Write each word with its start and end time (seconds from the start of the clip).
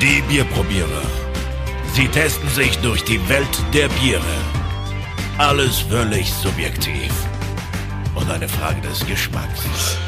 Die 0.00 0.22
Bierprobierer. 0.30 1.02
Sie 1.92 2.08
testen 2.08 2.48
sich 2.48 2.74
durch 2.78 3.04
die 3.04 3.20
Welt 3.28 3.46
der 3.74 3.86
Biere. 4.00 4.22
Alles 5.36 5.80
völlig 5.80 6.32
subjektiv. 6.32 7.12
Und 8.14 8.30
eine 8.30 8.48
Frage 8.48 8.80
des 8.80 9.06
Geschmacks. 9.06 9.98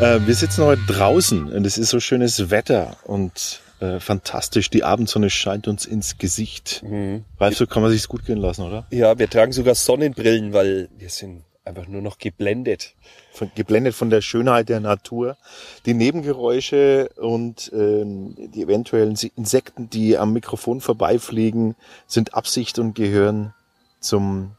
Äh, 0.00 0.20
wir 0.26 0.34
sitzen 0.34 0.64
heute 0.64 0.80
draußen 0.86 1.52
und 1.52 1.66
es 1.66 1.76
ist 1.76 1.90
so 1.90 2.00
schönes 2.00 2.48
Wetter 2.48 2.96
und 3.04 3.60
äh, 3.80 4.00
fantastisch. 4.00 4.70
Die 4.70 4.84
Abendsonne 4.84 5.28
scheint 5.28 5.68
uns 5.68 5.84
ins 5.84 6.16
Gesicht. 6.16 6.82
Mhm. 6.82 7.26
Ralf, 7.38 7.54
so 7.58 7.66
kann 7.66 7.82
man 7.82 7.90
sich's 7.90 8.08
gut 8.08 8.24
gehen 8.24 8.38
lassen, 8.38 8.62
oder? 8.62 8.86
Ja, 8.90 9.18
wir 9.18 9.28
tragen 9.28 9.52
sogar 9.52 9.74
Sonnenbrillen, 9.74 10.54
weil 10.54 10.88
wir 10.96 11.10
sind 11.10 11.42
einfach 11.64 11.86
nur 11.86 12.02
noch 12.02 12.18
geblendet. 12.18 12.94
Von, 13.32 13.50
geblendet 13.54 13.94
von 13.94 14.10
der 14.10 14.20
Schönheit 14.20 14.68
der 14.68 14.80
Natur. 14.80 15.36
Die 15.86 15.94
Nebengeräusche 15.94 17.10
und 17.16 17.72
äh, 17.72 18.04
die 18.04 18.62
eventuellen 18.62 19.16
Insekten, 19.36 19.88
die 19.90 20.18
am 20.18 20.32
Mikrofon 20.32 20.80
vorbeifliegen, 20.80 21.76
sind 22.06 22.34
Absicht 22.34 22.78
und 22.78 22.94
gehören 22.94 23.54
zum 24.00 24.56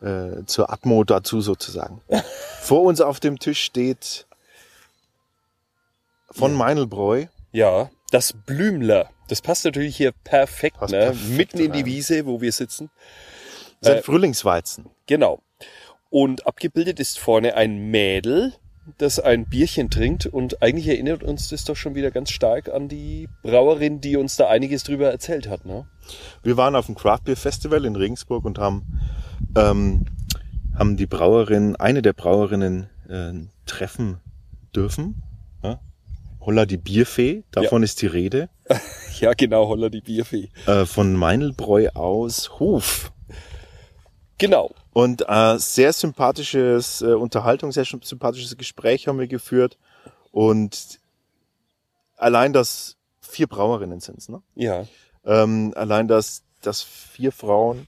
äh, 0.00 0.44
zur 0.46 0.72
Atmo 0.72 1.04
dazu 1.04 1.40
sozusagen. 1.40 2.00
Vor 2.60 2.82
uns 2.82 3.00
auf 3.00 3.20
dem 3.20 3.38
Tisch 3.38 3.62
steht 3.62 4.26
von 6.30 6.52
ja. 6.52 6.58
Meinelbräu. 6.58 7.26
Ja, 7.52 7.90
das 8.10 8.32
Blümler. 8.32 9.10
Das 9.28 9.40
passt 9.40 9.64
natürlich 9.64 9.96
hier 9.96 10.12
perfekt, 10.12 10.78
passt 10.78 10.92
ne? 10.92 10.98
perfekt 10.98 11.36
mitten 11.36 11.58
rein. 11.58 11.66
in 11.66 11.72
die 11.72 11.84
Wiese, 11.86 12.26
wo 12.26 12.40
wir 12.40 12.52
sitzen. 12.52 12.90
Sein 13.80 13.98
äh, 13.98 14.02
Frühlingsweizen. 14.02 14.86
Genau. 15.06 15.40
Und 16.12 16.46
abgebildet 16.46 17.00
ist 17.00 17.18
vorne 17.18 17.54
ein 17.54 17.90
Mädel, 17.90 18.52
das 18.98 19.18
ein 19.18 19.46
Bierchen 19.46 19.88
trinkt. 19.88 20.26
Und 20.26 20.62
eigentlich 20.62 20.86
erinnert 20.86 21.22
uns 21.22 21.48
das 21.48 21.64
doch 21.64 21.74
schon 21.74 21.94
wieder 21.94 22.10
ganz 22.10 22.30
stark 22.30 22.68
an 22.68 22.86
die 22.86 23.30
Brauerin, 23.42 24.02
die 24.02 24.18
uns 24.18 24.36
da 24.36 24.46
einiges 24.48 24.84
drüber 24.84 25.10
erzählt 25.10 25.48
hat. 25.48 25.64
Ne? 25.64 25.86
Wir 26.42 26.58
waren 26.58 26.76
auf 26.76 26.84
dem 26.84 26.96
Craft 26.96 27.20
Beer 27.24 27.36
Festival 27.38 27.86
in 27.86 27.96
Regensburg 27.96 28.44
und 28.44 28.58
haben, 28.58 29.00
ähm, 29.56 30.04
haben 30.74 30.98
die 30.98 31.06
Brauerin, 31.06 31.76
eine 31.76 32.02
der 32.02 32.12
Brauerinnen 32.12 32.90
äh, 33.08 33.32
treffen 33.64 34.18
dürfen. 34.76 35.22
Ja? 35.64 35.80
Holla 36.42 36.66
die 36.66 36.76
Bierfee, 36.76 37.44
davon 37.52 37.80
ja. 37.80 37.84
ist 37.84 38.02
die 38.02 38.06
Rede. 38.06 38.50
ja, 39.18 39.32
genau, 39.32 39.66
Holla 39.66 39.88
die 39.88 40.02
Bierfee. 40.02 40.50
Äh, 40.66 40.84
von 40.84 41.14
Meinelbräu 41.16 41.88
aus 41.94 42.58
Hof. 42.58 43.12
Genau. 44.36 44.74
Und 44.92 45.24
äh, 45.26 45.58
sehr 45.58 45.92
sympathisches 45.92 47.00
äh, 47.00 47.14
Unterhaltung, 47.14 47.72
sehr 47.72 47.84
sympathisches 47.84 48.56
Gespräch 48.56 49.08
haben 49.08 49.18
wir 49.18 49.26
geführt. 49.26 49.78
Und 50.30 51.00
allein, 52.16 52.52
dass 52.52 52.96
vier 53.20 53.46
Brauerinnen 53.46 54.00
sind, 54.00 54.28
ne? 54.28 54.42
Ja. 54.54 54.86
Ähm, 55.24 55.72
allein, 55.76 56.08
dass, 56.08 56.42
dass 56.60 56.82
vier 56.82 57.32
Frauen, 57.32 57.86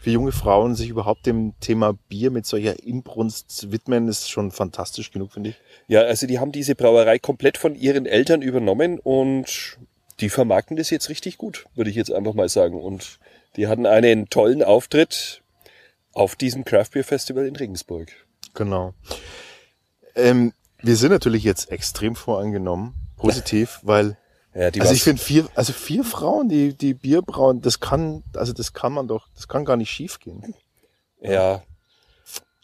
vier 0.00 0.14
junge 0.14 0.32
Frauen 0.32 0.76
sich 0.76 0.88
überhaupt 0.88 1.26
dem 1.26 1.54
Thema 1.58 1.94
Bier 2.08 2.30
mit 2.30 2.46
solcher 2.46 2.80
Inbrunst 2.82 3.72
widmen, 3.72 4.06
ist 4.06 4.30
schon 4.30 4.52
fantastisch 4.52 5.10
genug, 5.10 5.32
finde 5.32 5.50
ich. 5.50 5.56
Ja, 5.88 6.02
also 6.02 6.26
die 6.26 6.38
haben 6.38 6.52
diese 6.52 6.74
Brauerei 6.74 7.18
komplett 7.18 7.58
von 7.58 7.74
ihren 7.74 8.06
Eltern 8.06 8.42
übernommen 8.42 9.00
und 9.00 9.78
die 10.20 10.28
vermarkten 10.28 10.76
das 10.76 10.90
jetzt 10.90 11.08
richtig 11.08 11.38
gut, 11.38 11.66
würde 11.74 11.90
ich 11.90 11.96
jetzt 11.96 12.12
einfach 12.12 12.34
mal 12.34 12.48
sagen. 12.48 12.80
Und 12.80 13.18
die 13.56 13.66
hatten 13.66 13.86
einen 13.86 14.28
tollen 14.28 14.62
Auftritt 14.62 15.42
auf 16.16 16.34
diesem 16.34 16.64
Craft 16.64 16.90
Beer 16.92 17.04
Festival 17.04 17.46
in 17.46 17.56
Regensburg. 17.56 18.10
Genau. 18.54 18.94
Ähm, 20.14 20.52
wir 20.82 20.96
sind 20.96 21.10
natürlich 21.10 21.44
jetzt 21.44 21.70
extrem 21.70 22.16
voreingenommen, 22.16 22.94
positiv, 23.16 23.80
weil 23.82 24.16
ja, 24.54 24.70
also 24.80 24.94
ich 24.94 25.02
finde 25.02 25.20
vier, 25.20 25.46
also 25.54 25.74
vier 25.74 26.02
Frauen, 26.02 26.48
die 26.48 26.72
die 26.72 26.94
Bier 26.94 27.20
brauen, 27.20 27.60
das 27.60 27.78
kann, 27.78 28.24
also 28.34 28.54
das 28.54 28.72
kann 28.72 28.94
man 28.94 29.06
doch, 29.06 29.28
das 29.34 29.48
kann 29.48 29.66
gar 29.66 29.76
nicht 29.76 29.90
schief 29.90 30.18
gehen. 30.18 30.54
Ja. 31.20 31.62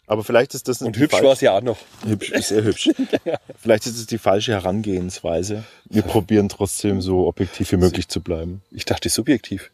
Aber 0.07 0.23
vielleicht 0.23 0.55
ist 0.55 0.67
das 0.67 0.81
und 0.81 0.97
hübsch 0.97 1.21
war 1.21 1.33
es 1.33 1.41
ja 1.41 1.55
auch 1.55 1.61
noch. 1.61 1.77
Hübsch, 2.03 2.33
sehr 2.41 2.63
hübsch. 2.63 2.89
ja. 3.25 3.37
Vielleicht 3.61 3.85
ist 3.85 3.97
es 3.97 4.07
die 4.07 4.17
falsche 4.17 4.53
Herangehensweise. 4.53 5.63
Wir 5.85 6.01
probieren 6.01 6.49
trotzdem 6.49 7.01
so 7.01 7.27
objektiv 7.27 7.71
wie 7.71 7.77
möglich 7.77 8.07
zu 8.07 8.21
bleiben. 8.21 8.63
Ich 8.71 8.85
dachte 8.85 9.09
subjektiv. 9.09 9.69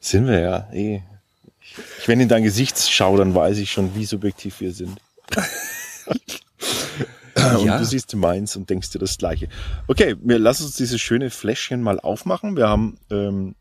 Sind 0.00 0.28
wir 0.28 0.38
ja, 0.38 0.72
eh. 0.72 1.02
Ich, 2.00 2.08
wenn 2.08 2.20
in 2.20 2.28
dein 2.28 2.42
Gesicht 2.42 2.78
schaue, 2.78 3.18
dann 3.18 3.34
weiß 3.34 3.58
ich 3.58 3.70
schon, 3.70 3.94
wie 3.94 4.04
subjektiv 4.04 4.60
wir 4.60 4.72
sind. 4.72 5.00
und 6.06 7.64
ja. 7.64 7.78
du 7.78 7.84
siehst 7.84 8.14
meins 8.14 8.56
und 8.56 8.70
denkst 8.70 8.90
dir 8.90 8.98
das 8.98 9.18
Gleiche. 9.18 9.48
Okay, 9.86 10.16
wir 10.20 10.38
lassen 10.38 10.64
uns 10.64 10.76
dieses 10.76 11.00
schöne 11.00 11.30
Fläschchen 11.30 11.82
mal 11.82 12.00
aufmachen. 12.00 12.56
Wir 12.56 12.68
haben 12.68 12.96
ähm, 13.10 13.54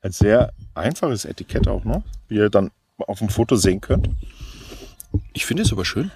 ein 0.00 0.12
sehr 0.12 0.52
einfaches 0.74 1.24
Etikett 1.24 1.68
auch 1.68 1.84
noch, 1.84 2.02
wie 2.28 2.36
ihr 2.36 2.50
dann 2.50 2.70
auf 2.98 3.18
dem 3.18 3.28
Foto 3.28 3.56
sehen 3.56 3.80
könnt. 3.80 4.10
Ich 5.32 5.46
finde 5.46 5.62
es 5.62 5.72
aber 5.72 5.84
schön. 5.84 6.10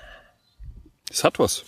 Es 1.10 1.24
hat 1.24 1.38
was. 1.38 1.64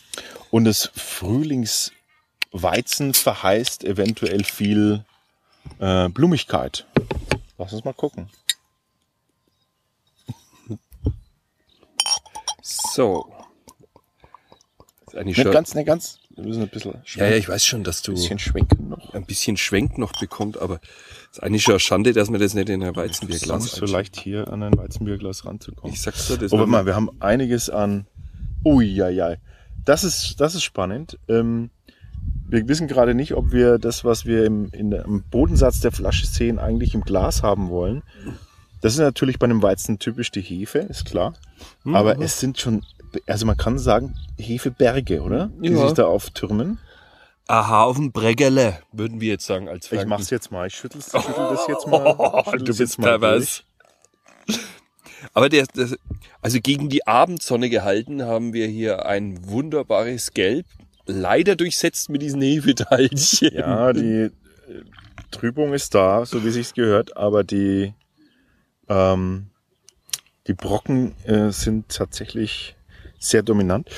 Und 0.51 0.65
das 0.65 0.91
Frühlingsweizen 0.95 3.15
verheißt 3.15 3.85
eventuell 3.85 4.45
viel 4.45 5.05
äh, 5.79 6.09
Blumigkeit. 6.09 6.87
Lass 7.59 7.73
uns 7.73 7.85
mal 7.85 7.95
gucken. 7.95 8.29
So. 12.95 13.27
Nicht 15.25 15.45
ganz, 15.51 15.75
nicht 15.75 15.87
ganz. 15.87 16.19
Wir 16.37 16.45
müssen 16.45 16.63
ein 16.63 16.69
bisschen 16.69 16.93
schwenken. 17.05 17.29
Ja, 17.29 17.31
ja, 17.31 17.37
ich 17.37 17.49
weiß 17.49 17.65
schon, 17.65 17.85
dass 17.85 18.03
du 18.03 18.13
ein 18.13 18.15
bisschen 18.15 18.39
schwenken 18.39 18.89
noch. 18.89 19.15
Ein 19.15 19.25
bisschen 19.25 19.57
Schwenk 19.57 19.99
noch 19.99 20.13
bekommt, 20.19 20.59
aber 20.59 20.81
ist 21.31 21.43
eigentlich 21.43 21.63
schon 21.63 21.75
eine 21.75 21.81
Schande, 21.81 22.13
dass 22.13 22.31
man 22.31 22.41
das 22.41 22.55
nicht 22.55 22.69
in 22.69 22.83
ein 22.83 22.95
Weizenbierglas 22.95 23.67
ist 23.67 23.75
so 23.77 23.87
leicht 23.87 24.17
hier 24.17 24.49
an 24.53 24.63
ein 24.63 24.77
Weizenbierglas 24.77 25.45
ranzukommen. 25.45 25.93
Ich 25.93 26.03
sag's 26.03 26.29
dir, 26.29 26.37
das 26.39 26.53
Aber 26.53 26.67
mal, 26.67 26.87
wir 26.87 26.95
haben 26.95 27.11
einiges 27.21 27.71
an. 27.71 28.07
Ui, 28.65 28.87
ja, 28.87 29.09
ja. 29.09 29.35
Das 29.85 30.05
ist, 30.05 30.41
das 30.41 30.55
ist 30.55 30.63
spannend. 30.63 31.19
Ähm, 31.29 31.71
wir 32.49 32.67
wissen 32.69 32.89
gerade 32.89 33.15
nicht, 33.15 33.35
ob 33.35 33.53
wir 33.53 33.79
das, 33.79 34.05
was 34.05 34.25
wir 34.25 34.45
im, 34.45 34.71
in 34.71 34.93
im 34.93 35.25
Bodensatz 35.31 35.81
der 35.81 35.93
Flasche 35.93 36.27
sehen, 36.27 36.59
eigentlich 36.59 36.95
im 36.95 37.03
Glas 37.03 37.43
haben 37.43 37.71
wollen. 37.71 38.03
Das 38.85 38.93
ist 38.93 38.99
natürlich 38.99 39.39
bei 39.39 39.47
einem 39.47 39.63
Weizen 39.63 39.99
typisch 39.99 40.31
die 40.31 40.43
Hefe, 40.43 40.81
ist 40.81 41.07
klar. 41.07 41.33
Mhm. 41.85 41.97
Aber 41.97 42.21
es 42.21 42.39
sind 42.39 42.61
schon, 42.61 42.85
also 43.27 43.47
man 43.47 43.57
kann 43.57 43.79
sagen, 43.79 44.15
Hefeberge, 44.37 45.23
oder? 45.23 45.51
Die 45.59 45.71
ja. 45.71 45.87
sich 45.87 45.95
da 45.95 46.05
auftürmen. 46.05 46.77
Aha, 47.47 47.85
auf 47.85 47.97
dem 47.97 48.13
Breggerle, 48.13 48.77
würden 48.93 49.23
wir 49.23 49.31
jetzt 49.31 49.47
sagen 49.47 49.71
als 49.71 49.87
Franken. 49.87 50.03
Ich 50.03 50.09
mach's 50.11 50.29
jetzt 50.29 50.53
mal, 50.53 50.67
ich 50.67 50.75
schüttel, 50.75 51.01
schüttel 51.01 51.23
das 51.35 51.67
jetzt 51.67 51.87
mal. 51.87 52.15
Oh, 52.19 52.57
du 52.59 52.77
bist 52.77 52.99
mal 52.99 53.19
was. 53.23 53.65
Aber 55.33 55.49
der, 55.49 55.65
der, 55.69 55.89
also 56.43 56.61
gegen 56.61 56.91
die 56.91 57.07
Abendsonne 57.07 57.71
gehalten 57.71 58.25
haben 58.25 58.53
wir 58.53 58.67
hier 58.67 59.07
ein 59.07 59.49
wunderbares 59.49 60.35
Gelb, 60.35 60.67
leider 61.07 61.57
durchsetzt 61.57 62.11
mit 62.11 62.21
diesen 62.21 62.43
Hefeteilchen. 62.43 63.51
Ja, 63.55 63.95
die 63.95 64.25
äh, 64.25 64.31
Trübung 65.31 65.73
ist 65.73 65.95
da, 65.95 66.27
so 66.27 66.45
wie 66.45 66.51
sich's 66.51 66.75
gehört, 66.75 67.17
aber 67.17 67.45
die 67.45 67.95
ähm, 68.89 69.47
die 70.47 70.55
Brocken 70.55 71.15
äh, 71.25 71.51
sind 71.51 71.89
tatsächlich 71.89 72.77
sehr 73.19 73.43
dominant. 73.43 73.89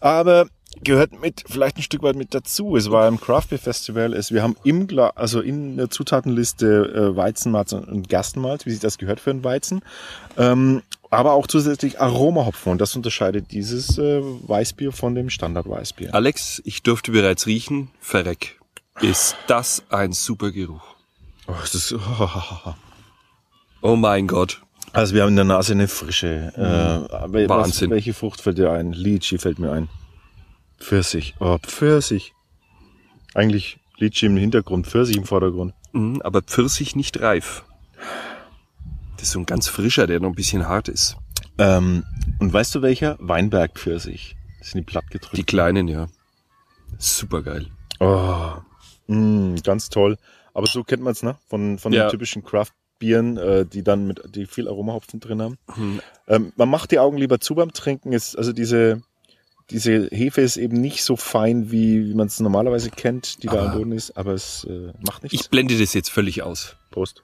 Aber 0.00 0.46
gehört 0.82 1.18
mit 1.20 1.44
vielleicht 1.46 1.78
ein 1.78 1.82
Stück 1.82 2.02
weit 2.02 2.16
mit 2.16 2.34
dazu. 2.34 2.76
Es 2.76 2.90
war 2.90 3.08
im 3.08 3.20
Craft 3.20 3.48
Beer 3.50 3.58
Festival. 3.58 4.12
Es, 4.14 4.32
wir 4.32 4.42
haben 4.42 4.56
im 4.64 4.86
Gla 4.86 5.10
also 5.14 5.40
in 5.40 5.76
der 5.76 5.90
Zutatenliste 5.90 7.12
äh, 7.12 7.16
Weizenmalz 7.16 7.72
und 7.72 8.08
Gerstenmalz, 8.08 8.66
wie 8.66 8.70
sich 8.70 8.80
das 8.80 8.98
gehört 8.98 9.20
für 9.20 9.30
einen 9.30 9.44
Weizen. 9.44 9.82
Ähm, 10.36 10.82
aber 11.10 11.32
auch 11.32 11.46
zusätzlich 11.46 12.00
Aromahopfen 12.00 12.72
und 12.72 12.80
das 12.80 12.94
unterscheidet 12.96 13.52
dieses 13.52 13.96
äh, 13.96 14.20
Weißbier 14.22 14.92
von 14.92 15.14
dem 15.14 15.30
Standard 15.30 15.68
Weißbier. 15.68 16.14
Alex, 16.14 16.60
ich 16.64 16.82
durfte 16.82 17.12
bereits 17.12 17.46
riechen. 17.46 17.90
Verreck. 18.00 18.58
Ist 19.00 19.36
das 19.46 19.82
ein 19.88 20.12
super 20.12 20.50
Geruch? 20.50 20.82
Oh, 21.46 21.54
das 21.60 21.74
ist, 21.74 21.92
oh, 21.92 22.74
Oh 23.86 23.94
mein 23.94 24.26
Gott. 24.26 24.62
Also 24.92 25.14
wir 25.14 25.22
haben 25.22 25.28
in 25.28 25.36
der 25.36 25.44
Nase 25.44 25.72
eine 25.72 25.86
frische. 25.86 26.52
Äh, 26.56 27.48
Wahnsinn. 27.48 27.88
Was, 27.88 27.94
welche 27.94 28.14
Frucht 28.14 28.40
fällt 28.40 28.58
dir 28.58 28.72
ein? 28.72 28.92
Litchi 28.92 29.38
fällt 29.38 29.60
mir 29.60 29.70
ein. 29.70 29.88
Pfirsich. 30.80 31.36
Oh, 31.38 31.56
Pfirsich. 31.58 32.34
Eigentlich 33.32 33.78
Litchi 33.96 34.26
im 34.26 34.36
Hintergrund, 34.36 34.88
Pfirsich 34.88 35.16
im 35.16 35.24
Vordergrund. 35.24 35.72
Mhm, 35.92 36.20
aber 36.22 36.42
Pfirsich 36.42 36.96
nicht 36.96 37.20
reif. 37.20 37.64
Das 39.18 39.28
ist 39.28 39.30
so 39.30 39.38
ein 39.38 39.46
ganz 39.46 39.68
frischer, 39.68 40.08
der 40.08 40.18
noch 40.18 40.30
ein 40.30 40.34
bisschen 40.34 40.66
hart 40.66 40.88
ist. 40.88 41.16
Ähm, 41.56 42.02
und 42.40 42.52
weißt 42.52 42.74
du 42.74 42.82
welcher? 42.82 43.16
Weinberg-Pfirsich. 43.20 44.34
Das 44.58 44.70
sind 44.70 44.80
die 44.80 44.84
plattgedrückt. 44.84 45.36
Die 45.36 45.44
kleinen, 45.44 45.86
ja. 45.86 46.08
Super 46.98 47.40
geil. 47.42 47.68
Oh, 48.00 48.54
mh, 49.06 49.60
ganz 49.62 49.90
toll. 49.90 50.18
Aber 50.54 50.66
so 50.66 50.82
kennt 50.82 51.04
man 51.04 51.12
es, 51.12 51.22
ne? 51.22 51.38
Von, 51.46 51.78
von 51.78 51.92
ja. 51.92 52.06
den 52.06 52.10
typischen 52.10 52.42
Craft 52.42 52.72
Bieren, 52.98 53.36
äh, 53.36 53.66
die 53.66 53.82
dann 53.82 54.06
mit, 54.06 54.22
die 54.34 54.46
viel 54.46 54.68
Aromahopfen 54.68 55.20
drin 55.20 55.42
haben. 55.42 55.58
Mhm. 55.76 56.00
Ähm, 56.28 56.52
man 56.56 56.68
macht 56.68 56.90
die 56.90 56.98
Augen 56.98 57.18
lieber 57.18 57.38
zu 57.40 57.54
beim 57.54 57.72
Trinken. 57.72 58.12
Ist 58.12 58.36
also 58.36 58.52
diese, 58.52 59.02
diese 59.70 60.08
Hefe 60.08 60.40
ist 60.40 60.56
eben 60.56 60.80
nicht 60.80 61.02
so 61.04 61.16
fein, 61.16 61.70
wie, 61.70 62.06
wie 62.08 62.14
man 62.14 62.26
es 62.28 62.40
normalerweise 62.40 62.90
kennt, 62.90 63.42
die 63.42 63.48
da 63.48 63.52
Aber- 63.60 63.70
am 63.72 63.78
Boden 63.78 63.92
ist, 63.92 64.16
aber 64.16 64.32
es 64.32 64.64
äh, 64.64 64.92
macht 65.06 65.22
nichts. 65.24 65.40
Ich 65.40 65.50
blende 65.50 65.78
das 65.78 65.92
jetzt 65.94 66.10
völlig 66.10 66.42
aus. 66.42 66.76
Prost. 66.90 67.22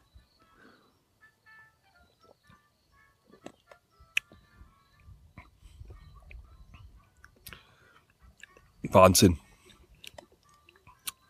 Wahnsinn. 8.90 9.38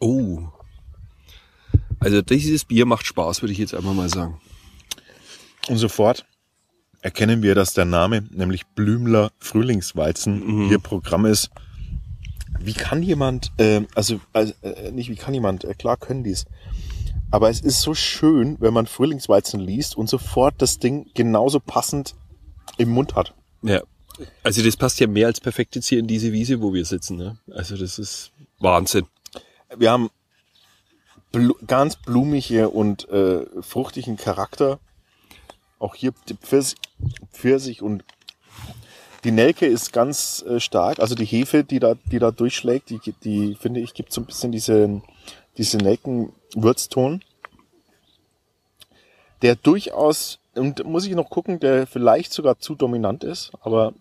Oh. 0.00 0.49
Also 2.03 2.23
dieses 2.23 2.65
Bier 2.65 2.87
macht 2.87 3.07
Spaß, 3.07 3.43
würde 3.43 3.53
ich 3.53 3.59
jetzt 3.59 3.75
einfach 3.75 3.95
mal 3.95 4.09
sagen. 4.09 4.41
Und 5.69 5.77
sofort 5.77 6.25
erkennen 7.01 7.43
wir, 7.43 7.55
dass 7.55 7.75
der 7.75 7.85
Name, 7.85 8.25
nämlich 8.31 8.67
Blümler 8.67 9.31
Frühlingsweizen, 9.39 10.69
hier 10.69 10.79
Programm 10.79 11.27
ist. 11.27 11.51
Wie 12.61 12.75
kann 12.75 13.03
jemand, 13.03 13.51
äh, 13.59 13.83
also 13.95 14.21
also, 14.33 14.53
äh, 14.63 14.93
nicht 14.93 15.11
wie 15.11 15.17
kann 15.17 15.35
jemand, 15.35 15.65
äh, 15.65 15.75
klar 15.75 15.97
können 15.97 16.23
die's. 16.23 16.45
Aber 17.31 17.49
es 17.51 17.61
ist 17.61 17.81
so 17.81 17.95
schön, 17.95 18.57
wenn 18.61 18.75
man 18.75 18.87
Frühlingsweizen 18.87 19.59
liest 19.59 19.97
und 19.97 20.09
sofort 20.09 20.61
das 20.61 20.79
Ding 20.79 21.11
genauso 21.15 21.61
passend 21.61 22.15
im 22.77 22.91
Mund 22.91 23.15
hat. 23.15 23.35
Ja. 23.63 23.83
Also 24.43 24.63
das 24.63 24.77
passt 24.77 25.01
ja 25.01 25.07
mehr 25.07 25.27
als 25.29 25.41
perfekt 25.41 25.75
jetzt 25.75 25.89
hier 25.89 25.99
in 25.99 26.07
diese 26.07 26.33
Wiese, 26.33 26.61
wo 26.61 26.75
wir 26.75 26.85
sitzen. 26.85 27.17
Ne? 27.17 27.39
Also 27.51 27.77
das 27.77 27.99
ist 27.99 28.33
Wahnsinn. 28.61 29.07
Wir 29.77 29.91
haben 29.91 30.11
blu 31.32 31.55
ganz 31.67 31.96
blumige 31.96 32.69
und 32.69 33.08
äh, 33.08 33.46
fruchtigen 33.62 34.17
Charakter. 34.17 34.79
Auch 35.79 35.94
hier 35.94 36.12
Pfirsich, 36.12 36.79
Pfirsich 37.32 37.82
und 37.82 38.05
die 39.25 39.32
Nelke 39.32 39.67
ist 39.67 39.93
ganz 39.93 40.44
äh, 40.46 40.61
stark. 40.61 41.00
Also 41.00 41.14
die 41.14 41.25
Hefe, 41.25 41.64
die 41.64 41.81
da, 41.81 41.94
die 42.11 42.19
da 42.19 42.31
durchschlägt, 42.31 42.90
die, 42.90 43.00
die 43.25 43.56
finde 43.56 43.81
ich, 43.81 43.94
gibt 43.94 44.12
so 44.12 44.20
ein 44.20 44.26
bisschen 44.26 44.52
diese, 44.52 45.02
diese 45.56 45.79
Nelkenwürzton. 45.79 47.23
Der 49.43 49.56
durchaus, 49.56 50.38
und 50.55 50.84
muss 50.84 51.06
ich 51.06 51.14
noch 51.14 51.31
gucken, 51.31 51.58
der 51.58 51.87
vielleicht 51.87 52.32
sogar 52.32 52.61
zu 52.61 52.76
dominant 52.76 53.25
ist, 53.25 53.50
aber 53.61 53.93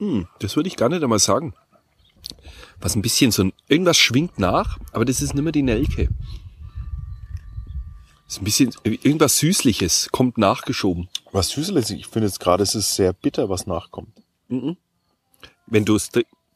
Hm, 0.00 0.26
das 0.38 0.56
würde 0.56 0.66
ich 0.66 0.76
gar 0.76 0.88
nicht 0.88 1.02
einmal 1.02 1.18
sagen. 1.18 1.54
Was 2.80 2.96
ein 2.96 3.02
bisschen 3.02 3.30
so 3.30 3.44
ein, 3.44 3.52
irgendwas 3.68 3.98
schwingt 3.98 4.38
nach, 4.38 4.78
aber 4.92 5.04
das 5.04 5.22
ist 5.22 5.34
nicht 5.34 5.42
mehr 5.42 5.52
die 5.52 5.62
Nelke. 5.62 6.08
Das 8.24 8.36
ist 8.36 8.42
ein 8.42 8.44
bisschen, 8.44 8.72
irgendwas 8.84 9.38
Süßliches 9.38 10.10
kommt 10.12 10.38
nachgeschoben. 10.38 11.08
was 11.32 11.48
Süßes, 11.48 11.90
ich 11.90 12.06
finde 12.06 12.28
jetzt 12.28 12.38
gerade, 12.38 12.62
es 12.62 12.74
ist 12.74 12.94
sehr 12.94 13.12
bitter, 13.12 13.48
was 13.48 13.66
nachkommt. 13.66 14.12
Wenn 15.66 15.84
du 15.84 15.96
es, 15.96 16.10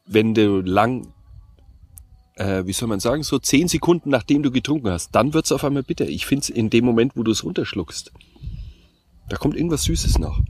wenn 0.06 0.34
du 0.34 0.60
lang, 0.60 1.12
äh, 2.36 2.64
wie 2.66 2.72
soll 2.72 2.88
man 2.88 3.00
sagen, 3.00 3.22
so 3.22 3.38
zehn 3.38 3.68
Sekunden 3.68 4.10
nachdem 4.10 4.42
du 4.42 4.50
getrunken 4.50 4.90
hast, 4.90 5.14
dann 5.14 5.34
wird's 5.34 5.52
auf 5.52 5.64
einmal 5.64 5.82
bitter. 5.82 6.06
Ich 6.06 6.26
finde 6.26 6.42
es 6.42 6.48
in 6.48 6.70
dem 6.70 6.84
Moment, 6.84 7.16
wo 7.16 7.22
du 7.22 7.32
es 7.32 7.42
runterschluckst, 7.42 8.12
da 9.28 9.36
kommt 9.36 9.56
irgendwas 9.56 9.84
Süßes 9.84 10.18
nach. 10.18 10.40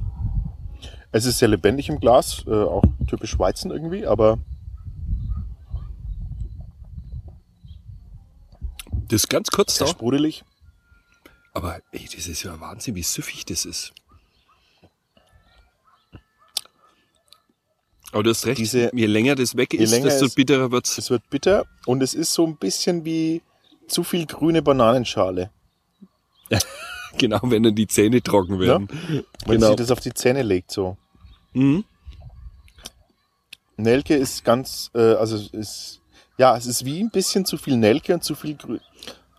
Es 1.10 1.26
ist 1.26 1.38
sehr 1.38 1.48
lebendig 1.48 1.88
im 1.88 2.00
Glas, 2.00 2.44
äh, 2.46 2.50
auch 2.50 2.82
typisch 3.06 3.38
Weizen 3.38 3.70
irgendwie, 3.70 4.04
aber 4.04 4.38
Das 9.08 9.22
ist 9.24 9.28
ganz 9.28 9.50
kurz 9.50 9.76
sehr 9.76 9.86
da. 9.86 9.92
sprudelig. 9.92 10.44
Aber 11.52 11.80
ey, 11.92 12.08
das 12.14 12.26
ist 12.26 12.42
ja 12.42 12.58
Wahnsinn, 12.60 12.94
wie 12.94 13.02
süffig 13.02 13.44
das 13.44 13.64
ist. 13.64 13.92
Aber 18.12 18.22
du 18.22 18.30
hast 18.30 18.46
recht, 18.46 18.58
Diese- 18.58 18.90
je 18.94 19.06
länger 19.06 19.34
das 19.34 19.56
weg 19.56 19.74
ist, 19.74 19.92
desto 19.92 20.26
es- 20.26 20.34
bitterer 20.34 20.70
wird's. 20.70 20.98
Es 20.98 21.10
wird 21.10 21.28
bitter 21.30 21.66
und 21.86 22.02
es 22.02 22.14
ist 22.14 22.32
so 22.32 22.46
ein 22.46 22.56
bisschen 22.56 23.04
wie 23.04 23.42
zu 23.88 24.04
viel 24.04 24.26
grüne 24.26 24.62
Bananenschale. 24.62 25.50
Genau, 27.16 27.38
wenn 27.44 27.62
dann 27.62 27.76
die 27.76 27.86
Zähne 27.86 28.20
trocken 28.20 28.58
werden. 28.58 28.88
Wenn 29.46 29.60
Genau. 29.60 29.68
sie 29.70 29.76
das 29.76 29.92
auf 29.92 30.00
die 30.00 30.12
Zähne 30.12 30.42
legt 30.42 30.72
so. 30.72 30.96
Mhm. 31.52 31.84
Nelke 33.76 34.16
ist 34.16 34.42
ganz, 34.44 34.90
äh, 34.96 34.98
also 35.14 35.36
es 35.36 35.46
ist, 35.50 36.00
ja, 36.38 36.56
es 36.56 36.66
ist 36.66 36.84
wie 36.84 37.00
ein 37.00 37.10
bisschen 37.10 37.44
zu 37.44 37.56
viel 37.56 37.76
Nelke 37.76 38.14
und 38.14 38.24
zu 38.24 38.34
viel 38.34 38.54
grü 38.56 38.78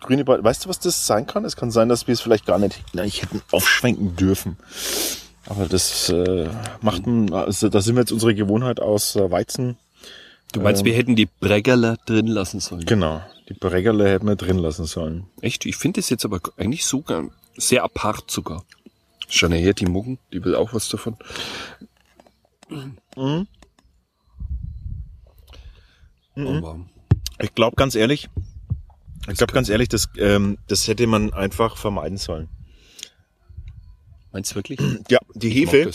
grüne 0.02 0.24
Banane. 0.24 0.44
Weißt 0.44 0.66
du, 0.66 0.70
was 0.70 0.80
das 0.80 1.08
sein 1.08 1.26
kann? 1.26 1.46
Es 1.46 1.56
kann 1.56 1.72
sein, 1.72 1.90
dass 1.90 2.08
wir 2.08 2.14
es 2.14 2.22
vielleicht 2.22 2.46
gar 2.46 2.60
nicht 2.60 2.92
gleich 2.92 3.22
hätten 3.24 3.42
aufschwenken 3.52 4.16
dürfen. 4.16 4.58
Aber 5.48 5.66
das 5.66 6.10
äh, 6.10 6.50
macht 6.82 7.06
ein, 7.06 7.34
also 7.34 7.70
da 7.70 7.82
sind 7.82 7.96
wir 7.96 8.02
jetzt 8.02 8.12
unsere 8.12 8.36
Gewohnheit 8.36 8.80
aus 8.80 9.16
äh, 9.16 9.32
Weizen. 9.32 9.78
Du 10.54 10.62
meinst, 10.62 10.82
Ähm. 10.82 10.86
wir 10.86 10.94
hätten 10.94 11.16
die 11.16 11.28
Breggerler 11.40 11.98
drin 12.06 12.28
lassen 12.28 12.60
sollen? 12.60 12.86
Genau. 12.86 13.22
Die 13.50 13.54
Breggerle 13.54 14.10
hätten 14.10 14.28
wir 14.28 14.36
drin 14.36 14.58
lassen 14.58 14.86
sollen. 14.86 15.26
Echt? 15.42 15.66
Ich 15.66 15.76
finde 15.78 16.02
das 16.02 16.10
jetzt 16.10 16.26
aber 16.26 16.40
eigentlich 16.58 16.86
sogar 16.86 17.26
sehr 17.58 17.84
apart 17.84 18.30
sogar. 18.32 18.64
Schau 19.28 19.50
her, 19.50 19.74
die 19.74 19.86
Muggen, 19.86 20.20
die 20.32 20.44
will 20.44 20.56
auch 20.56 20.74
was 20.74 20.90
davon. 20.90 21.18
Mhm. 23.16 23.48
Aber 26.36 26.86
Ich 27.42 27.54
glaube 27.56 27.76
ganz 27.76 27.96
ehrlich, 27.96 28.30
ich 29.30 29.38
glaube 29.38 29.54
ganz 29.54 29.70
ehrlich, 29.70 29.90
das, 29.90 30.10
ähm, 30.18 30.58
das 30.68 30.88
hätte 30.88 31.08
man 31.08 31.34
einfach 31.34 31.78
vermeiden 31.78 32.18
sollen. 32.18 32.50
meinst 34.32 34.52
du 34.52 34.56
wirklich? 34.56 34.80
Ja, 35.10 35.20
die 35.34 35.50
Ich 35.50 35.72
Hefe, 35.72 35.92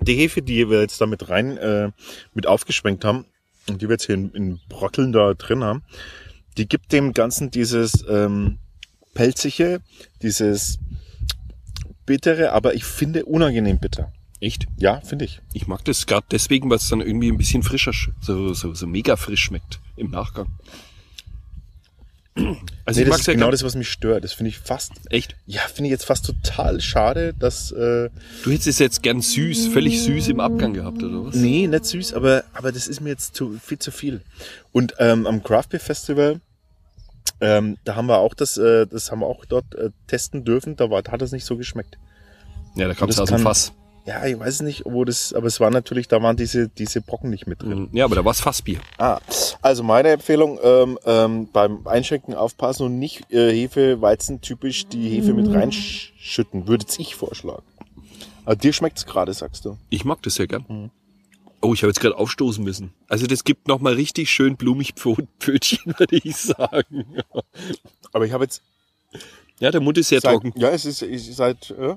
die 0.00 0.16
Hefe, 0.16 0.42
die 0.42 0.68
wir 0.68 0.80
jetzt 0.80 1.00
damit 1.00 1.28
rein 1.28 1.56
äh, 1.56 1.90
mit 2.34 2.46
aufgeschwenkt 2.46 3.04
haben 3.04 3.24
und 3.68 3.80
die 3.80 3.88
wir 3.88 3.94
jetzt 3.94 4.06
hier 4.06 4.16
in, 4.16 4.30
in 4.32 4.60
Brotteln 4.68 5.12
da 5.12 5.34
drin 5.34 5.62
haben, 5.62 5.82
die 6.56 6.68
gibt 6.68 6.92
dem 6.92 7.12
Ganzen 7.12 7.50
dieses 7.50 8.04
ähm, 8.08 8.58
pelzige, 9.14 9.80
dieses 10.22 10.78
bittere, 12.06 12.52
aber 12.52 12.74
ich 12.74 12.84
finde 12.84 13.24
unangenehm 13.24 13.78
bitter. 13.78 14.12
Echt? 14.42 14.66
Ja, 14.76 15.00
finde 15.00 15.24
ich. 15.24 15.40
Ich 15.52 15.68
mag 15.68 15.84
das 15.84 16.04
gerade 16.06 16.26
deswegen, 16.30 16.68
weil 16.68 16.78
es 16.78 16.88
dann 16.88 17.00
irgendwie 17.00 17.30
ein 17.30 17.38
bisschen 17.38 17.62
frischer, 17.62 17.92
sch- 17.92 18.10
so, 18.20 18.52
so, 18.54 18.74
so 18.74 18.86
mega 18.88 19.14
frisch 19.16 19.44
schmeckt 19.44 19.78
im 19.96 20.10
Nachgang. 20.10 20.48
Also 22.84 22.98
nee, 22.98 23.04
ich 23.04 23.10
das 23.10 23.20
ist 23.20 23.26
ja 23.26 23.34
genau 23.34 23.50
das, 23.52 23.62
was 23.62 23.74
mich 23.76 23.88
stört. 23.90 24.24
Das 24.24 24.32
finde 24.32 24.48
ich 24.48 24.58
fast, 24.58 24.90
Echt? 25.10 25.36
ja, 25.46 25.60
finde 25.60 25.88
ich 25.88 25.90
jetzt 25.92 26.04
fast 26.06 26.24
total 26.26 26.80
schade, 26.80 27.32
dass 27.34 27.70
äh, 27.70 28.10
Du 28.42 28.50
hättest 28.50 28.66
es 28.66 28.78
jetzt 28.80 29.02
gern 29.04 29.20
süß, 29.20 29.68
völlig 29.68 30.02
süß 30.02 30.28
im 30.28 30.40
Abgang 30.40 30.72
gehabt, 30.72 31.00
oder 31.02 31.26
was? 31.26 31.34
Nee, 31.36 31.68
nicht 31.68 31.84
süß, 31.84 32.14
aber, 32.14 32.42
aber 32.54 32.72
das 32.72 32.88
ist 32.88 33.00
mir 33.00 33.10
jetzt 33.10 33.36
zu, 33.36 33.56
viel 33.62 33.78
zu 33.78 33.92
viel. 33.92 34.22
Und 34.72 34.94
ähm, 34.98 35.26
am 35.28 35.44
Craft 35.44 35.68
Beer 35.70 35.78
Festival, 35.80 36.40
ähm, 37.40 37.76
da 37.84 37.94
haben 37.94 38.06
wir 38.06 38.18
auch 38.18 38.34
das, 38.34 38.56
äh, 38.56 38.86
das 38.88 39.12
haben 39.12 39.20
wir 39.20 39.26
auch 39.26 39.44
dort 39.44 39.74
äh, 39.76 39.90
testen 40.08 40.44
dürfen, 40.44 40.74
da, 40.74 40.90
war, 40.90 41.02
da 41.02 41.12
hat 41.12 41.22
das 41.22 41.30
nicht 41.32 41.44
so 41.44 41.56
geschmeckt. 41.56 41.98
Ja, 42.74 42.88
da 42.88 42.94
kam 42.94 43.08
es 43.10 43.18
aus 43.20 43.28
dem 43.28 43.38
Fass. 43.38 43.72
Ja, 44.04 44.26
ich 44.26 44.36
weiß 44.38 44.62
nicht, 44.62 44.82
wo 44.84 45.04
das, 45.04 45.32
aber 45.32 45.46
es 45.46 45.60
war 45.60 45.70
natürlich, 45.70 46.08
da 46.08 46.20
waren 46.20 46.36
diese, 46.36 46.68
diese 46.68 47.00
Brocken 47.00 47.30
nicht 47.30 47.46
mit 47.46 47.62
drin. 47.62 47.88
Ja, 47.92 48.04
aber 48.04 48.16
da 48.16 48.24
war 48.24 48.32
es 48.32 48.40
Fassbier. 48.40 48.80
Ah, 48.98 49.20
also 49.60 49.84
meine 49.84 50.08
Empfehlung, 50.08 50.58
ähm, 50.62 50.98
ähm, 51.04 51.48
beim 51.52 51.86
Einschenken 51.86 52.34
aufpassen 52.34 52.86
und 52.86 52.98
nicht 52.98 53.30
äh, 53.32 53.52
Hefe, 53.52 54.00
Weizen 54.02 54.40
typisch 54.40 54.86
die 54.88 55.08
Hefe 55.08 55.34
mit 55.34 55.52
reinschütten, 55.54 56.66
würde 56.66 56.84
ich 56.98 57.14
vorschlagen. 57.14 57.62
Aber 58.44 58.56
dir 58.56 58.72
schmeckt's 58.72 59.06
gerade, 59.06 59.32
sagst 59.34 59.64
du. 59.66 59.78
Ich 59.88 60.04
mag 60.04 60.20
das 60.22 60.34
sehr 60.34 60.48
gern. 60.48 60.64
Mhm. 60.68 60.90
Oh, 61.60 61.72
ich 61.74 61.82
habe 61.82 61.90
jetzt 61.90 62.00
gerade 62.00 62.16
aufstoßen 62.18 62.64
müssen. 62.64 62.92
Also 63.06 63.28
das 63.28 63.44
gibt 63.44 63.68
noch 63.68 63.78
mal 63.78 63.92
richtig 63.94 64.30
schön 64.32 64.56
blumig 64.56 64.94
Pfötchen, 65.38 65.94
würde 65.96 66.16
ich 66.16 66.36
sagen. 66.36 67.06
Aber 68.12 68.26
ich 68.26 68.32
habe 68.32 68.42
jetzt 68.42 68.62
Ja, 69.60 69.70
der 69.70 69.80
Mund 69.80 69.96
ist 69.96 70.08
sehr 70.08 70.20
seit, 70.20 70.32
trocken. 70.32 70.52
ja, 70.56 70.70
es 70.70 70.84
ist, 70.86 71.02
ich, 71.02 71.36
seit 71.36 71.70
äh, 71.70 71.94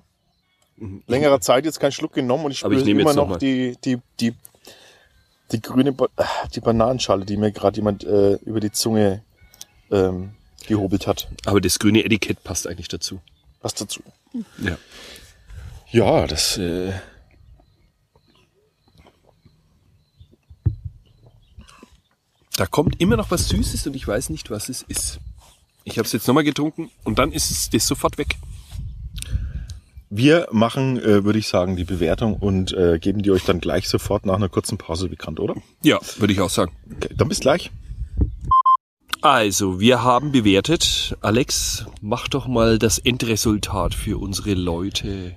längerer 0.77 1.39
Zeit 1.41 1.65
jetzt 1.65 1.79
keinen 1.79 1.91
Schluck 1.91 2.13
genommen 2.13 2.45
und 2.45 2.51
ich 2.51 2.59
spüre 2.59 2.83
nehme 2.83 3.01
immer 3.01 3.13
noch 3.13 3.29
noch 3.29 3.37
die, 3.37 3.77
die, 3.83 3.99
die, 4.19 4.33
die 5.51 5.61
grüne, 5.61 5.93
ba 5.93 6.07
ah, 6.17 6.47
die 6.53 6.59
Bananenschale, 6.59 7.25
die 7.25 7.37
mir 7.37 7.51
gerade 7.51 7.77
jemand 7.77 8.03
äh, 8.03 8.33
über 8.45 8.59
die 8.59 8.71
Zunge 8.71 9.23
ähm, 9.91 10.31
gehobelt 10.67 11.07
hat. 11.07 11.29
Aber 11.45 11.61
das 11.61 11.79
grüne 11.79 12.03
Etikett 12.03 12.43
passt 12.43 12.67
eigentlich 12.67 12.87
dazu. 12.87 13.21
Was 13.61 13.73
dazu? 13.73 14.01
Ja. 14.59 14.77
Ja, 15.91 16.27
das. 16.27 16.57
Äh, 16.57 16.93
Da 22.57 22.65
kommt 22.65 23.01
immer 23.01 23.17
noch 23.17 23.31
was 23.31 23.49
Süßes 23.49 23.85
und 23.87 23.95
ich 23.95 24.07
weiß 24.07 24.29
nicht, 24.29 24.49
was 24.49 24.69
es 24.69 24.81
ist. 24.83 25.19
Ich 25.83 25.97
habe 25.97 26.05
es 26.05 26.13
jetzt 26.13 26.27
nochmal 26.27 26.45
getrunken 26.45 26.89
und 27.03 27.19
dann 27.19 27.31
ist 27.31 27.51
es 27.51 27.69
das 27.69 27.85
sofort 27.85 28.17
weg. 28.17 28.37
Wir 30.09 30.47
machen, 30.51 30.97
äh, 30.97 31.23
würde 31.23 31.39
ich 31.39 31.47
sagen, 31.47 31.75
die 31.75 31.83
Bewertung 31.83 32.35
und 32.35 32.73
äh, 32.73 32.99
geben 32.99 33.21
die 33.23 33.31
euch 33.31 33.43
dann 33.43 33.59
gleich 33.59 33.87
sofort 33.89 34.25
nach 34.25 34.35
einer 34.35 34.49
kurzen 34.49 34.77
Pause 34.77 35.09
bekannt, 35.09 35.39
oder? 35.39 35.55
Ja, 35.83 35.99
würde 36.17 36.33
ich 36.33 36.41
auch 36.41 36.49
sagen. 36.49 36.71
Okay, 36.95 37.13
dann 37.15 37.29
bis 37.29 37.39
gleich. 37.39 37.71
Also, 39.21 39.79
wir 39.79 40.03
haben 40.03 40.31
bewertet. 40.31 41.17
Alex, 41.21 41.85
mach 42.01 42.27
doch 42.27 42.47
mal 42.47 42.77
das 42.77 42.99
Endresultat 42.99 43.95
für 43.95 44.19
unsere 44.19 44.53
Leute 44.53 45.35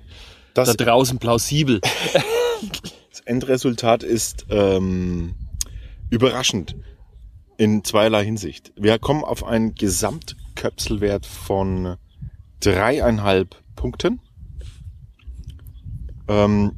Das 0.53 0.75
da 0.75 0.85
draußen 0.85 1.19
plausibel. 1.19 1.81
Das 3.09 3.21
Endresultat 3.21 4.03
ist 4.03 4.45
ähm, 4.49 5.33
überraschend 6.09 6.75
in 7.57 7.83
zweierlei 7.83 8.23
Hinsicht. 8.23 8.71
Wir 8.75 8.99
kommen 8.99 9.23
auf 9.23 9.43
einen 9.43 9.75
Gesamtköpselwert 9.75 11.25
von 11.25 11.95
dreieinhalb 12.59 13.55
Punkten. 13.75 14.21
Ähm, 16.29 16.71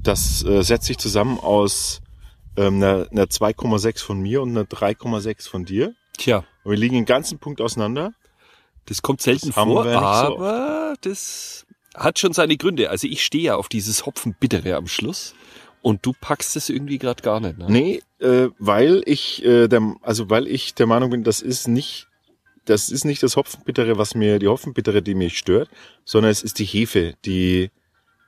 das 0.00 0.42
äh, 0.44 0.62
setzt 0.62 0.86
sich 0.86 0.98
zusammen 0.98 1.38
aus 1.38 2.00
ähm, 2.56 2.76
einer, 2.76 3.06
einer 3.10 3.24
2,6 3.26 4.02
von 4.02 4.20
mir 4.20 4.42
und 4.42 4.50
einer 4.50 4.64
3,6 4.64 5.48
von 5.48 5.64
dir. 5.64 5.94
Tja, 6.16 6.44
Und 6.64 6.70
wir 6.72 6.78
liegen 6.78 6.96
einen 6.96 7.06
ganzen 7.06 7.38
Punkt 7.38 7.60
auseinander. 7.60 8.12
das 8.86 9.02
kommt 9.02 9.20
selten 9.22 9.48
Das 9.48 9.54
vor, 9.54 9.84
nicht 9.84 9.92
so 9.92 9.98
aber 9.98 10.94
das 11.02 11.66
hat 11.94 12.18
schon 12.18 12.32
seine 12.32 12.56
Gründe. 12.56 12.90
Also 12.90 13.06
ich 13.06 13.24
stehe 13.24 13.44
ja 13.44 13.56
auf 13.56 13.68
dieses 13.68 14.06
Hopfenbittere 14.06 14.74
am 14.76 14.86
Schluss 14.88 15.34
und 15.82 16.04
du 16.04 16.12
packst 16.20 16.56
es 16.56 16.68
irgendwie 16.70 16.98
gerade 16.98 17.22
gar 17.22 17.38
nicht. 17.40 17.58
Ne? 17.58 17.66
Nee, 17.68 18.02
äh, 18.18 18.48
weil 18.58 19.02
ich 19.04 19.44
äh, 19.44 19.68
der, 19.68 19.94
also 20.02 20.30
weil 20.30 20.46
ich 20.48 20.74
der 20.74 20.86
Meinung 20.86 21.10
bin, 21.10 21.22
das 21.22 21.40
ist 21.40 21.68
nicht 21.68 22.07
das 22.68 22.90
ist 22.90 23.04
nicht 23.04 23.22
das 23.22 23.36
Hopfenbittere, 23.36 23.98
was 23.98 24.14
mir 24.14 24.38
die 24.38 24.48
Hopfenbittere, 24.48 25.02
die 25.02 25.14
mich 25.14 25.38
stört, 25.38 25.68
sondern 26.04 26.30
es 26.30 26.42
ist 26.42 26.58
die 26.58 26.64
Hefe, 26.64 27.14
die 27.24 27.70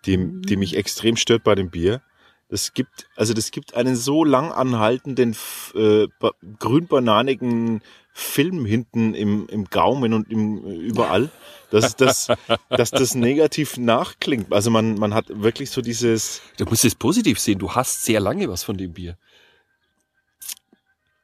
die, 0.07 0.17
die 0.17 0.57
mich 0.57 0.77
extrem 0.77 1.17
stört 1.17 1.45
bei 1.45 1.55
dem 1.55 1.69
Bier. 1.71 2.01
Das 2.49 2.73
gibt 2.73 3.07
also 3.17 3.35
das 3.35 3.51
gibt 3.51 3.75
einen 3.75 3.97
so 3.97 4.25
lang 4.25 4.51
anhaltenden 4.51 5.37
äh, 5.75 6.07
ba- 6.19 6.33
grünbananigen 6.59 7.81
Film 8.13 8.65
hinten 8.67 9.15
im, 9.15 9.47
im 9.49 9.65
Gaumen 9.67 10.13
und 10.13 10.31
im, 10.31 10.59
überall, 10.65 11.31
dass 11.71 11.95
das, 11.97 12.29
dass 12.69 12.91
das 12.91 13.15
negativ 13.15 13.77
nachklingt. 13.77 14.53
Also 14.53 14.71
man, 14.71 14.95
man 14.97 15.15
hat 15.15 15.27
wirklich 15.29 15.71
so 15.71 15.81
dieses, 15.81 16.41
Du 16.57 16.65
musst 16.65 16.85
es 16.85 16.95
positiv 16.97 17.39
sehen. 17.39 17.59
Du 17.59 17.73
hast 17.73 18.05
sehr 18.05 18.21
lange 18.21 18.49
was 18.49 18.65
von 18.65 18.77
dem 18.77 18.93
Bier. 18.95 19.17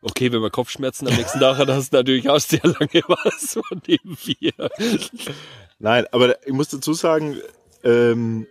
Okay, 0.08 0.30
wenn 0.30 0.40
man 0.40 0.52
Kopfschmerzen 0.52 1.08
am 1.08 1.14
nächsten 1.16 1.40
Tag 1.40 1.58
hat, 1.58 1.68
hast 1.68 1.92
du 1.92 1.96
natürlich 1.96 2.28
auch 2.30 2.38
sehr 2.38 2.60
lange 2.62 3.02
was 3.08 3.54
von 3.68 3.80
dem 3.86 4.16
Bier. 4.24 4.52
Nein, 5.80 6.04
aber 6.12 6.36
ich 6.46 6.52
muss 6.52 6.68
dazu 6.68 6.92
sagen, 6.94 7.36
ähm, 7.82 8.46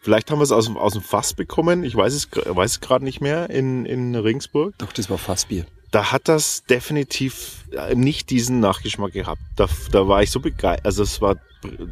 vielleicht 0.00 0.30
haben 0.30 0.38
wir 0.38 0.44
es 0.44 0.52
aus, 0.52 0.64
dem- 0.64 0.78
aus 0.78 0.94
dem 0.94 1.02
Fass 1.02 1.34
bekommen. 1.34 1.84
Ich 1.84 1.94
weiß 1.94 2.14
es, 2.14 2.28
weiß 2.32 2.70
es 2.72 2.80
gerade 2.80 3.04
nicht 3.04 3.20
mehr 3.20 3.50
in, 3.50 3.84
in 3.86 4.14
Regensburg. 4.14 4.74
Doch, 4.78 4.92
das 4.92 5.10
war 5.10 5.18
Fassbier. 5.18 5.66
Da 5.90 6.10
hat 6.10 6.26
das 6.28 6.64
definitiv 6.64 7.64
äh, 7.72 7.94
nicht 7.94 8.30
diesen 8.30 8.60
Nachgeschmack 8.60 9.12
gehabt. 9.12 9.40
Da, 9.56 9.68
da 9.92 10.08
war 10.08 10.22
ich 10.22 10.30
so 10.30 10.40
begeistert. 10.40 10.86
Also 10.86 11.02
es 11.02 11.20
war, 11.20 11.36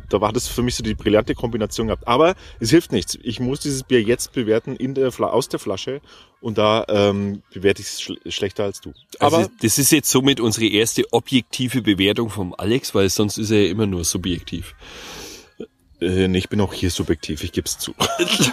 da 0.09 0.21
war 0.21 0.33
das 0.33 0.49
für 0.49 0.63
mich 0.63 0.75
so 0.75 0.83
die 0.83 0.95
brillante 0.95 1.35
Kombination 1.35 1.89
gehabt. 1.89 2.07
Aber 2.07 2.35
es 2.61 2.71
hilft 2.71 2.93
nichts. 2.93 3.19
Ich 3.23 3.41
muss 3.41 3.61
dieses 3.61 3.83
Bier 3.83 4.03
jetzt 4.03 4.33
bewerten 4.33 4.77
in 4.77 4.95
der 4.95 5.13
aus 5.21 5.49
der 5.49 5.61
Flasche 5.61 6.01
und 6.41 6.59
da 6.59 6.85
ähm, 6.89 7.43
bewerte 7.53 7.83
ich 7.83 7.89
es 7.89 8.01
schl 8.01 8.19
schlechter 8.27 8.65
als 8.65 8.81
du. 8.81 8.93
Aber 9.19 9.43
Aber 9.43 9.51
das 9.61 9.79
ist 9.79 9.93
jetzt 9.93 10.11
somit 10.11 10.41
unsere 10.41 10.67
erste 10.67 11.05
objektive 11.13 11.83
Bewertung 11.83 12.31
vom 12.31 12.55
Alex, 12.57 12.95
weil 12.95 13.09
sonst 13.09 13.39
ist 13.39 13.51
er 13.51 13.65
ja 13.65 13.71
immer 13.71 13.87
nur 13.87 14.05
subjektiv. 14.05 14.75
Äh, 16.01 16.37
ich 16.37 16.49
bin 16.49 16.61
auch 16.61 16.73
hier 16.73 16.91
subjektiv, 16.91 17.45
ich 17.45 17.53
gebe 17.53 17.67
es 17.67 17.79
zu. 17.79 17.95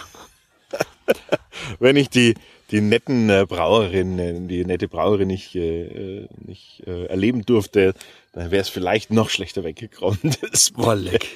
Wenn 1.79 1.95
ich 1.95 2.09
die, 2.09 2.35
die 2.71 2.81
netten 2.81 3.29
äh, 3.29 3.45
Brauerinnen, 3.47 4.47
die 4.47 4.65
nette 4.65 4.87
Brauerin 4.87 5.27
nicht, 5.27 5.55
äh, 5.55 6.21
äh, 6.21 6.27
nicht 6.37 6.83
äh, 6.85 7.05
erleben 7.05 7.45
durfte, 7.45 7.93
dann 8.33 8.51
wäre 8.51 8.61
es 8.61 8.69
vielleicht 8.69 9.11
noch 9.11 9.29
schlechter 9.29 9.63
weggekommen. 9.63 10.19
Das, 10.41 10.71
Boah, 10.71 10.95
leck. 10.95 11.27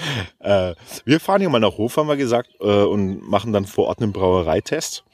äh, 0.40 0.74
wir 1.04 1.20
fahren 1.20 1.40
hier 1.40 1.50
mal 1.50 1.60
nach 1.60 1.76
Hof, 1.76 1.96
haben 1.96 2.08
wir 2.08 2.16
gesagt, 2.16 2.50
äh, 2.60 2.64
und 2.64 3.28
machen 3.28 3.52
dann 3.52 3.66
vor 3.66 3.86
Ort 3.86 4.00
einen 4.00 4.12
Brauereitest. 4.12 5.04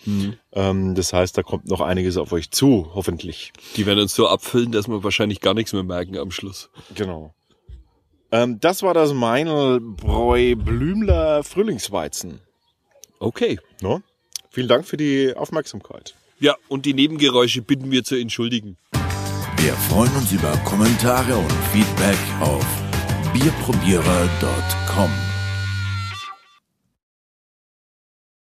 Ähm, 0.53 0.95
das 0.95 1.13
heißt, 1.13 1.37
da 1.37 1.43
kommt 1.43 1.67
noch 1.69 1.81
einiges 1.81 2.17
auf 2.17 2.33
euch 2.33 2.51
zu, 2.51 2.91
hoffentlich. 2.95 3.53
Die 3.77 3.87
werden 3.87 4.01
uns 4.01 4.15
so 4.15 4.29
abfüllen, 4.29 4.73
dass 4.73 4.89
wir 4.89 5.03
wahrscheinlich 5.05 5.41
gar 5.41 5.55
nichts 5.55 5.73
mehr 5.73 5.83
merken 5.83 6.17
am 6.19 6.31
Schluss. 6.31 6.71
Genau. 6.95 7.35
Ähm, 8.33 8.59
das 8.61 8.83
war 8.83 8.95
das 8.95 9.13
Meinl-Bräu 9.13 10.57
Blümler 10.57 11.43
Frühlingsweizen. 11.43 12.41
Okay. 13.19 13.59
No? 13.81 14.03
Vielen 14.57 14.69
Dank 14.69 14.87
für 14.87 14.97
die 14.97 15.35
Aufmerksamkeit. 15.37 16.15
Ja, 16.41 16.55
und 16.69 16.87
die 16.87 16.95
Nebengeräusche 16.95 17.61
bitten 17.61 17.91
wir 17.91 18.05
zu 18.05 18.17
entschuldigen. 18.17 18.79
Wir 19.59 19.75
freuen 19.75 20.17
uns 20.17 20.33
über 20.33 20.51
Kommentare 20.65 21.37
und 21.37 21.53
Feedback 21.75 22.17
auf 22.41 22.65
bierprobierer.com. 23.35 25.11